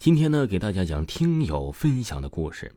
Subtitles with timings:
[0.00, 2.72] 今天呢，给大家讲听友分享的故事。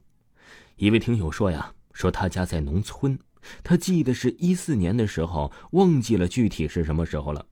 [0.76, 3.18] 一位听友说呀，说他家在农村，
[3.64, 7.46] 他记得是一四年的时候，忘记了具体是什么时候了。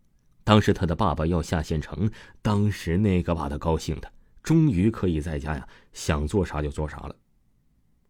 [0.44, 2.12] 当时他的爸爸要下县城，
[2.42, 4.12] 当时那个把他高兴的，
[4.44, 7.16] 终于可以在家呀，想做啥就做啥了。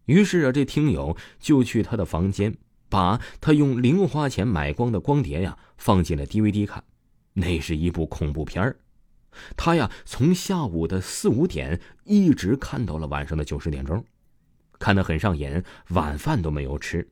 [0.05, 2.57] 于是啊，这听友就去他的房间，
[2.89, 6.83] 把他用零花钱买光的光碟呀，放进了 DVD 看，
[7.33, 8.75] 那是一部恐怖片儿。
[9.55, 14.05] 他呀，从下午的四五点一直看到了晚上的九十点钟，
[14.79, 17.09] 看得很上瘾，晚饭都没有吃。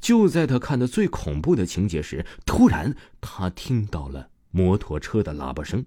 [0.00, 5.86] 就在他看的最恐怖的情节时，突然他听到了摩托车的喇叭声。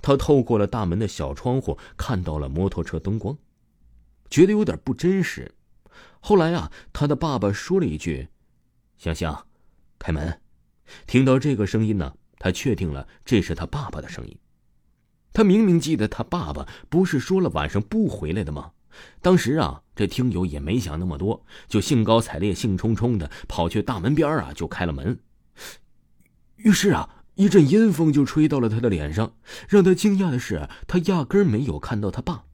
[0.00, 3.36] 他透过了大门的小窗户，看到了摩托车灯光，
[4.30, 5.52] 觉得有点不真实。
[6.20, 8.28] 后来啊，他的爸爸说了一句
[8.96, 9.46] ：“香香，
[9.98, 10.40] 开门。”
[11.06, 14.38] 听到这个声音呢，他确定了这是他爸爸的声音。
[15.32, 18.72] 他明明记得他爸爸不是说了晚上不回来的吗？
[19.22, 25.18] 当时啊，这听友也没想那么多，就兴高采烈、兴冲冲的跑去大门边啊，就开了门。
[26.56, 29.32] 于是啊，一阵阴风就吹到了他的脸上。
[29.68, 32.44] 让他惊讶的是，他压根没有看到他爸。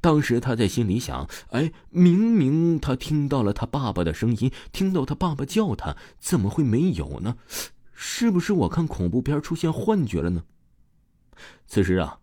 [0.00, 7.36] 当时他在心里想：哎，明明他听到了他爸爸的声音，听到他爸爸叫他，怎么会没有呢？
[7.94, 10.42] 是不是我看恐怖片出现幻觉了呢？
[11.66, 12.18] 此时啊，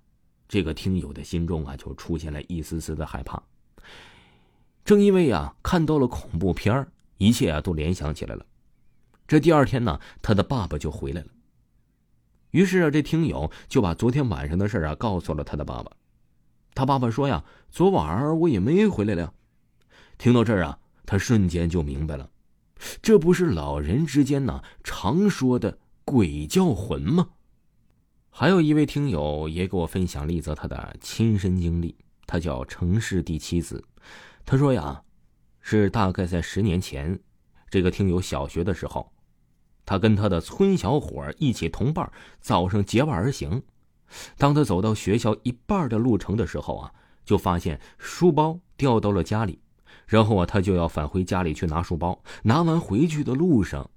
[0.47, 3.41] 这个听友的心中啊就出现了一丝丝的害怕。
[4.85, 6.85] 正因为啊看到了恐怖片
[7.17, 8.45] 一切啊都联想起来了。
[9.27, 11.27] 这第二天呢，他的爸爸就回来了。
[12.51, 15.91] 于是啊，这听友就把昨天晚上的事啊告诉了他的爸爸。
[16.75, 19.33] 他爸爸说呀：“昨晚我也没回来了。”
[20.17, 22.29] 听到这儿啊，他瞬间就明白了，
[23.01, 27.29] 这不是老人之间呢常说的鬼叫魂吗？
[28.35, 31.95] 还有一位听友也给我分享了一则他的亲身经历，
[32.25, 33.81] 他叫城市第七子。
[34.43, 35.03] 他说呀，
[35.61, 37.17] 是大概在十年前，
[37.69, 39.13] 这个听友小学的时候，
[39.85, 42.11] 他跟他的村小伙一起同伴，
[42.41, 43.61] 早上结伴而行。
[44.35, 46.91] 当他走到学校一半的路程的时候啊，
[47.23, 49.59] 就发现书包掉到了家里，
[50.07, 52.19] 然后啊，他就要返回家里去拿书包。
[52.41, 53.87] 拿完回去的路上，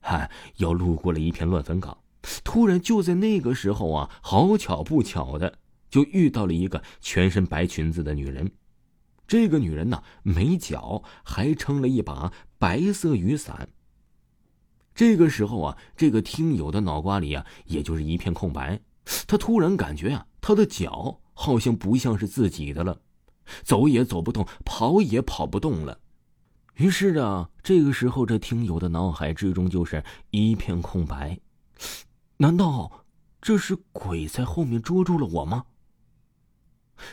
[0.00, 1.96] 嗨，又路过了一片乱坟岗。
[2.42, 5.58] 突然，就在那个时候啊，好巧不巧的，
[5.90, 8.50] 就遇到了一个全身白裙子的女人。
[9.26, 13.68] 这个女人呢，没脚，还撑了一把白色雨伞。
[14.94, 18.80] 这个时候啊，这个听友的脑瓜里啊，也就是一片空白。
[19.26, 23.00] 他突然感觉啊，他的脚好像不像是自己的了，
[23.62, 25.98] 走也走不动，跑也跑不动了。
[26.76, 31.38] 于是啊，这个时候这听友的脑海之中就是一片空白。
[32.38, 33.04] 难道
[33.40, 35.66] 这是鬼在后面捉住了我吗？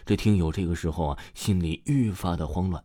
[0.06, 2.84] 这听友这个时候啊，心里愈发的慌乱，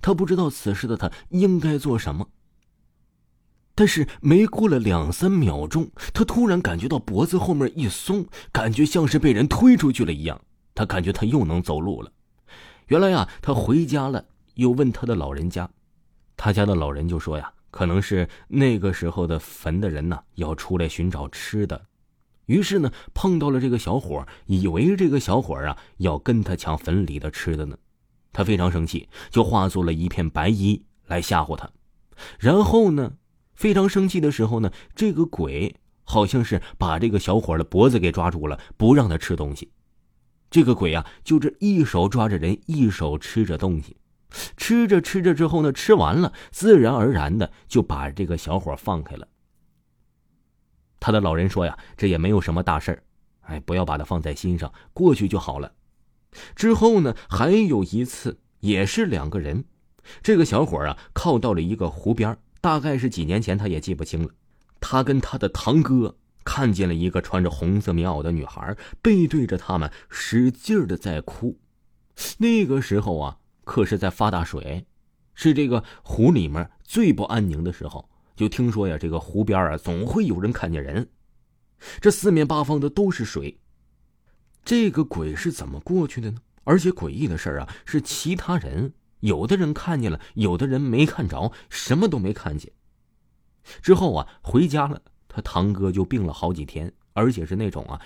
[0.00, 2.28] 他不知道此时的他应该做什么。
[3.74, 10.40] 但是没过了两三秒钟，他突然感觉到脖子后面一松，感觉像是被人推出去了一样。
[10.74, 12.12] 他感觉他又能走路了。
[12.86, 14.24] 原来呀，他回家了，
[14.54, 15.68] 又问他的老人家，
[16.36, 17.52] 他家的老人就说呀。
[17.70, 21.86] 可能是那个时候的坟的人呢，要出来寻找吃的，
[22.46, 27.76] 于是呢碰到了这个小伙，以为这个小伙啊要跟他抢坟里的吃的呢，
[28.32, 31.70] 他非常生气，就化作了一片白衣来吓唬他。
[32.38, 33.12] 然后呢，
[33.54, 39.70] 非常生气的时候呢，这个鬼好像是把这个小伙的脖子给抓住了，不让他吃东西。
[40.50, 43.98] 这个鬼啊，就这一手抓着人，一手吃着东西。
[44.56, 49.26] 吃着吃着之后呢，吃完了，自然而然的就把这个小伙放开了。
[51.00, 53.02] 他的老人说呀，这也没有什么大事儿，
[53.42, 55.72] 哎，不要把他放在心上，过去就好了。
[56.54, 59.64] 之后呢，还有一次，也是两个人，
[60.22, 64.30] 这个小伙啊，靠到了一个湖边，大概是几年前，他也记不清了。
[64.80, 71.58] 他跟他的堂哥看见了一个穿着红色棉袄的女孩，背对着他们，使劲的在哭。
[72.36, 73.37] 那个时候啊。
[73.68, 74.82] 可是，在发大水，
[75.34, 78.08] 是这个湖里面最不安宁的时候。
[78.34, 81.06] 就听说呀，这个湖边啊，总会有人看见人。
[82.00, 83.60] 这四面八方的都是水。
[84.64, 86.40] 这个鬼是怎么过去的呢？
[86.64, 92.72] 而且诡异的事啊，是其他人有的人看见了，有的人没看着，什么都没看见。
[93.82, 98.00] 之后啊，回家了，他堂哥就病了好几天，而且是那种啊。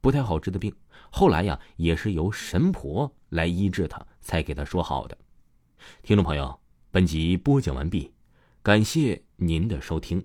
[0.00, 0.72] 不太好治的病，
[1.10, 5.18] 后来呀也是由神婆来医治他，才给他说好的。
[6.04, 6.60] 听众朋友，
[6.92, 8.12] 本集播讲完毕，
[8.62, 10.24] 感谢您的收听。